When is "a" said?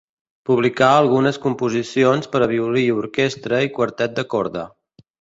2.47-2.49